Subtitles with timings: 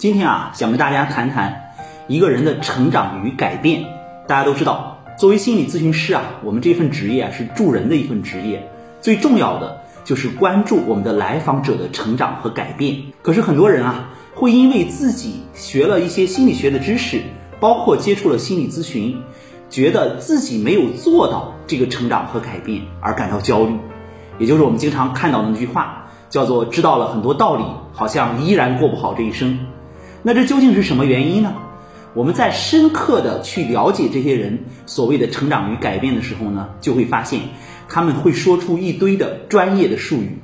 [0.00, 1.74] 今天啊，想跟大家谈谈
[2.08, 3.84] 一个人的成长与改变。
[4.26, 8.70] 大家都知道，作为心理咨询师啊，我们这份职业是助人的一份职业，
[9.02, 12.96] 最重要的就是关注我们的来访者的成长和改变。
[13.20, 17.20] 可是很多人啊，会因为自己学了一些心理学的知识，
[17.60, 19.20] 包括接触了心理咨询，
[19.68, 23.76] 觉得自己没有做到这个成长和改变而感到焦虑。
[24.38, 29.58] 也就是我们经常看到的那句话，叫做“知道了很多道理，好像依然过不好这一生”。
[30.22, 31.54] 那这究竟是什么原因呢？
[32.12, 37.40] 我们在深刻的去了解这些人所谓的成长与改变的时候呢，就会发现
[37.88, 40.38] 他们会说出一堆的专业的术语，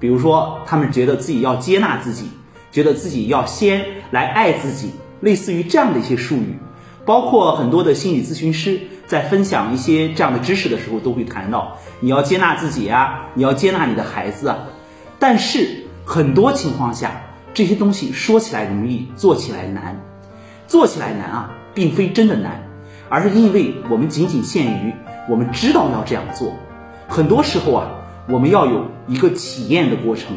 [0.00, 2.28] 比如说他们觉得自己要接纳自己，
[2.72, 4.90] 觉得自己要先来爱自己，
[5.20, 6.58] 类似于这样的一些术语。
[7.06, 14.58] 包括很多的心理咨询师在分享一些这样的知识的时候，都会谈到你要接纳自己呀，你要接纳你的孩子啊。
[15.18, 17.20] 但是很多情况下，
[17.54, 19.96] 这些东西说起来容易，做起来难。
[20.66, 22.62] 做起来难啊，并非真的难，
[23.10, 24.92] 而是因为我们仅仅限于
[25.28, 26.54] 我们知道要这样做。
[27.06, 27.90] 很多时候啊，
[28.28, 30.36] 我们要有一个体验的过程，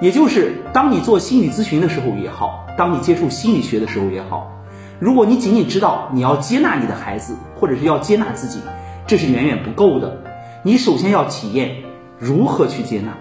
[0.00, 4.50] 也就是当你做心理咨询的时候也好，当你接触心理学的时候也好，
[4.98, 8.60] 如果你仅仅知道你要接纳你的孩子，或者是要接纳自己，
[9.06, 10.20] 这是远远不够的。
[10.62, 11.76] 你首先要体验
[12.18, 13.12] 如何去接纳。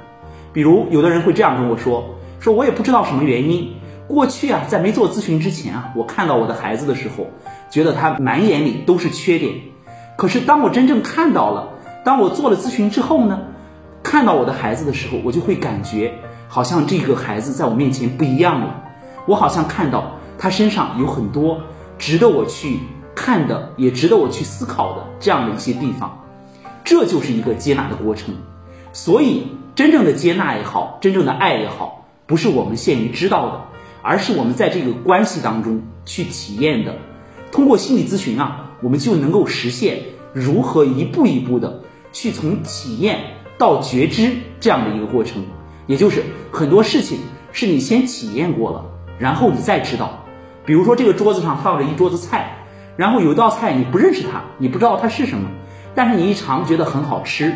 [0.54, 2.16] 比如有的人会这样跟我说。
[2.44, 3.74] 说我也不知道什么原因。
[4.06, 7.26] 过去啊，在没做咨询之前啊，我看到我的孩子的时候，
[7.70, 9.54] 觉得他满眼里都是缺点。
[10.18, 11.70] 可是当我真正看到了，
[12.04, 13.40] 当我做了咨询之后呢，
[14.04, 16.14] 看到我的孩子的时候，我就会感觉
[16.50, 18.76] 好像这个孩子在我面前不一样了。
[19.26, 21.62] 我好像看到他身上有很多
[21.98, 22.78] 值得我去
[23.16, 26.22] 看的，也值得我去思考的这样的一些地方。
[26.84, 28.36] 这就是一个接纳的过程。
[28.92, 32.03] 所以，真正的接纳也好，真正的爱也好。
[32.26, 33.62] 不是我们限于知道的，
[34.02, 36.96] 而是我们在这个关系当中去体验的。
[37.52, 40.00] 通过心理咨询啊，我们就能够实现
[40.34, 43.20] 如何一步一步的去从体验
[43.58, 45.44] 到觉知这样的一个过程。
[45.86, 47.20] 也就是很多事情
[47.52, 48.86] 是你先体验过了，
[49.20, 50.24] 然后你再知道。
[50.66, 52.58] 比如说这个桌子上放着一桌子菜，
[52.96, 55.50] 然后有一道菜你不认识它，你不知道它是什么，
[55.94, 57.54] 但是你一尝觉得很好吃。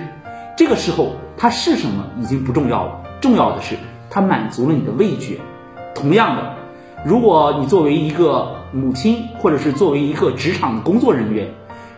[0.58, 3.78] 这个时候它是什么已经不重要了，重要的是。
[4.10, 5.40] 它满足了你的味觉。
[5.96, 6.54] 同样的，
[7.04, 11.50] 如果你作为一个母亲，或者是作为一个职场的工作人员，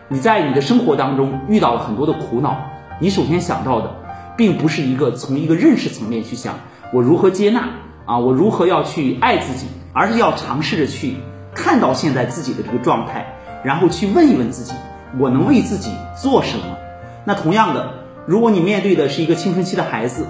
[0.08, 2.56] 你在你的生活当中遇到了很多的苦恼，
[2.98, 3.94] 你首先想到的，
[4.36, 6.54] 并不是一个从一个认识层面去想
[6.92, 7.68] 我如何接纳
[8.06, 11.16] 啊，我如何要去爱自己，而是要尝试着去
[11.54, 14.72] 看到现在自己的这个状态，然后去问一问自己，
[15.18, 16.64] 我能为自己做什么？
[17.24, 17.92] 那同样的，
[18.24, 20.26] 如果你面对的是一个青春期的孩子。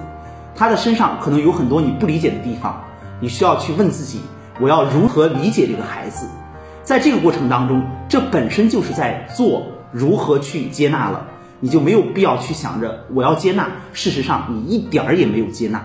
[0.61, 2.85] 他的身上可能有很多你不理解的地方，
[3.19, 4.21] 你需要去问自己：
[4.61, 6.27] 我要如何理解这个孩子？
[6.83, 11.27] 在这个过程当中，这本身就是在做如何去接纳了，
[11.61, 13.69] 你就没有必要去想着我要接纳。
[13.95, 15.83] 事实上，你一点儿也没有接纳。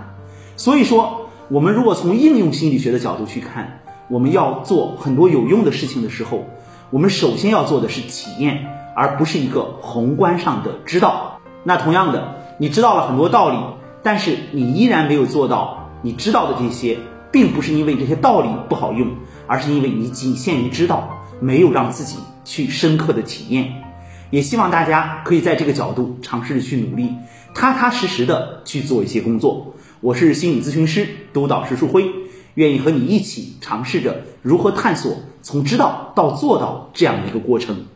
[0.58, 6.44] 所以说，我们如果从应用心理学的角度去看，我们要做很多有用的事情的时候，
[6.90, 11.40] 我们首先要做的是体验，而不是一个宏观上的知道。
[11.64, 13.58] 那同样的，你知道了很多道理。
[14.06, 17.00] 但是你依然没有做到你知道的这些，
[17.32, 19.08] 并不是因为这些道理不好用，
[19.48, 23.82] 而是因为你仅限于知道，没有让自己去深刻的体验。
[24.30, 27.14] 也希望大家可以在这个角度尝试着去努力，
[27.56, 29.74] 踏踏实实的去做一些工作。
[30.02, 32.12] 我是心理咨询师督导师树辉，
[32.54, 37.88] 愿意和你一起尝试着如何探索从知道到做到这样的一个过程。